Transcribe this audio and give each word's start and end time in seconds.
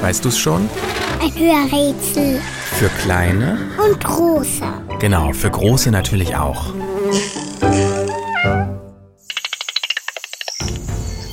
Weißt 0.00 0.24
du 0.24 0.28
es 0.28 0.38
schon? 0.38 0.68
Ein 1.20 1.34
Hörrätsel. 1.34 2.40
Für 2.78 2.88
kleine? 3.00 3.58
Und 3.84 4.02
große. 4.02 4.62
Genau, 5.00 5.32
für 5.32 5.50
große 5.50 5.90
natürlich 5.90 6.36
auch. 6.36 6.72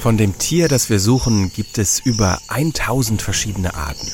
Von 0.01 0.17
dem 0.17 0.37
Tier, 0.37 0.67
das 0.67 0.89
wir 0.89 0.99
suchen, 0.99 1.51
gibt 1.51 1.77
es 1.77 1.99
über 1.99 2.39
1000 2.49 3.21
verschiedene 3.21 3.73
Arten. 3.73 4.07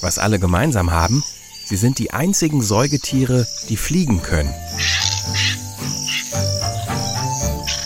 Was 0.00 0.18
alle 0.18 0.40
gemeinsam 0.40 0.90
haben, 0.90 1.22
sie 1.64 1.76
sind 1.76 1.98
die 1.98 2.12
einzigen 2.12 2.60
Säugetiere, 2.60 3.46
die 3.68 3.76
fliegen 3.76 4.20
können. 4.22 4.52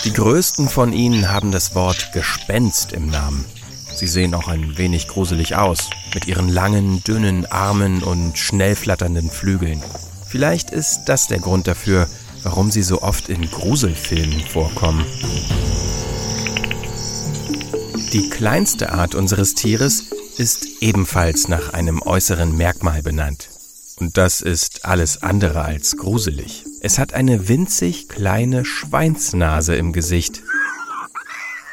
Die 0.04 0.12
größten 0.12 0.68
von 0.68 0.92
ihnen 0.92 1.30
haben 1.30 1.50
das 1.50 1.74
Wort 1.74 2.10
Gespenst 2.12 2.92
im 2.92 3.10
Namen. 3.10 3.44
Sie 3.96 4.06
sehen 4.06 4.34
auch 4.34 4.48
ein 4.48 4.76
wenig 4.76 5.08
gruselig 5.08 5.56
aus, 5.56 5.88
mit 6.12 6.28
ihren 6.28 6.50
langen, 6.50 7.02
dünnen 7.02 7.46
Armen 7.46 8.02
und 8.02 8.36
schnell 8.36 8.76
flatternden 8.76 9.30
Flügeln. 9.30 9.82
Vielleicht 10.28 10.70
ist 10.70 11.04
das 11.06 11.28
der 11.28 11.38
Grund 11.38 11.66
dafür, 11.66 12.06
warum 12.42 12.70
sie 12.70 12.82
so 12.82 13.00
oft 13.00 13.30
in 13.30 13.50
Gruselfilmen 13.50 14.40
vorkommen. 14.40 15.06
Die 18.12 18.28
kleinste 18.28 18.92
Art 18.92 19.14
unseres 19.14 19.54
Tieres 19.54 20.10
ist 20.36 20.82
ebenfalls 20.82 21.48
nach 21.48 21.72
einem 21.72 22.02
äußeren 22.02 22.54
Merkmal 22.54 23.02
benannt. 23.02 23.48
Und 23.98 24.18
das 24.18 24.42
ist 24.42 24.84
alles 24.84 25.22
andere 25.22 25.62
als 25.62 25.96
gruselig. 25.96 26.66
Es 26.82 26.98
hat 26.98 27.14
eine 27.14 27.48
winzig 27.48 28.08
kleine 28.10 28.66
Schweinsnase 28.66 29.74
im 29.74 29.94
Gesicht. 29.94 30.42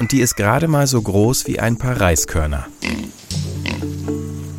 Und 0.03 0.11
die 0.11 0.19
ist 0.19 0.35
gerade 0.35 0.67
mal 0.67 0.85
so 0.85 1.01
groß 1.01 1.47
wie 1.47 1.61
ein 1.61 1.77
paar 1.77 2.01
Reiskörner. 2.01 2.67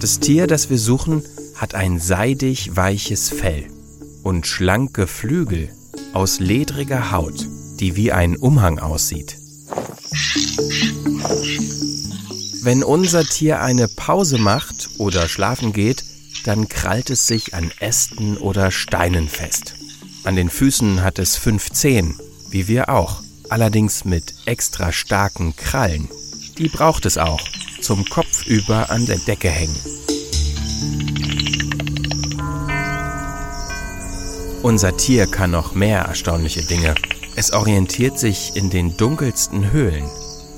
Das 0.00 0.18
Tier, 0.18 0.46
das 0.46 0.70
wir 0.70 0.78
suchen, 0.78 1.22
hat 1.56 1.74
ein 1.74 2.00
seidig 2.00 2.74
weiches 2.76 3.28
Fell 3.28 3.66
und 4.22 4.46
schlanke 4.46 5.06
Flügel 5.06 5.68
aus 6.14 6.40
ledriger 6.40 7.12
Haut, 7.12 7.46
die 7.78 7.94
wie 7.94 8.10
ein 8.10 8.38
Umhang 8.38 8.78
aussieht. 8.78 9.36
Wenn 12.62 12.82
unser 12.82 13.22
Tier 13.22 13.60
eine 13.60 13.88
Pause 13.88 14.38
macht 14.38 14.88
oder 14.96 15.28
schlafen 15.28 15.74
geht, 15.74 16.04
dann 16.46 16.68
krallt 16.70 17.10
es 17.10 17.26
sich 17.26 17.52
an 17.52 17.70
Ästen 17.80 18.38
oder 18.38 18.70
Steinen 18.70 19.28
fest. 19.28 19.74
An 20.24 20.36
den 20.36 20.48
Füßen 20.48 21.02
hat 21.02 21.18
es 21.18 21.36
fünf 21.36 21.70
Zehen, 21.70 22.18
wie 22.48 22.66
wir 22.66 22.88
auch, 22.88 23.20
allerdings 23.48 24.04
mit 24.04 24.34
extra 24.46 24.92
starken 24.92 25.54
Krallen. 25.56 26.08
Die 26.58 26.68
braucht 26.68 27.06
es 27.06 27.18
auch, 27.18 27.40
zum 27.80 28.04
Kopf 28.04 28.46
über 28.46 28.90
an 28.90 29.06
der 29.06 29.18
Decke 29.18 29.50
hängen. 29.50 29.76
Unser 34.62 34.96
Tier 34.96 35.26
kann 35.26 35.50
noch 35.50 35.74
mehr 35.74 36.00
erstaunliche 36.00 36.62
Dinge. 36.62 36.94
Es 37.36 37.52
orientiert 37.52 38.18
sich 38.18 38.56
in 38.56 38.70
den 38.70 38.96
dunkelsten 38.96 39.72
Höhlen 39.72 40.08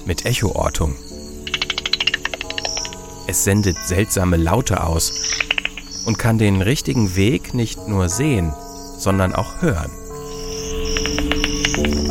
mit 0.05 0.25
Echoortung. 0.27 0.95
Es 3.27 3.43
sendet 3.43 3.77
seltsame 3.85 4.37
Laute 4.37 4.85
aus 4.85 5.13
und 6.05 6.19
kann 6.19 6.39
den 6.39 6.63
richtigen 6.63 7.17
Weg 7.17 7.55
nicht 7.55 7.89
nur 7.89 8.09
sehen, 8.09 8.55
sondern 8.97 9.35
auch 9.35 9.61
hören. 9.61 9.91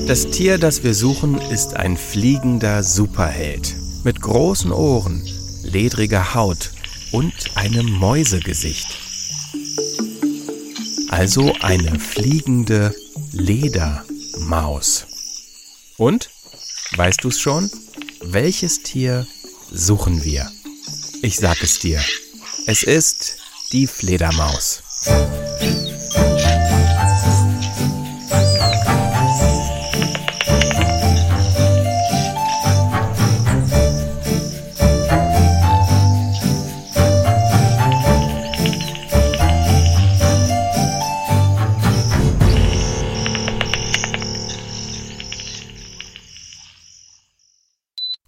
Das 0.07 0.27
Tier, 0.29 0.59
das 0.59 0.83
wir 0.83 0.93
suchen, 0.93 1.41
ist 1.49 1.75
ein 1.75 1.97
fliegender 1.97 2.83
Superheld 2.83 3.75
mit 4.03 4.21
großen 4.21 4.71
Ohren, 4.71 5.27
ledriger 5.63 6.35
Haut 6.35 6.71
und 7.11 7.33
einem 7.55 7.91
Mäusegesicht. 7.91 8.87
Also 11.09 11.55
eine 11.61 11.99
fliegende 11.99 12.93
Ledermaus. 13.31 15.07
Und, 15.97 16.29
weißt 16.95 17.23
du's 17.23 17.39
schon? 17.39 17.71
Welches 18.21 18.83
Tier 18.83 19.25
suchen 19.71 20.23
wir? 20.23 20.51
Ich 21.23 21.37
sag 21.37 21.63
es 21.63 21.79
dir. 21.79 21.99
Es 22.67 22.83
ist 22.83 23.37
die 23.71 23.87
Fledermaus. 23.87 24.83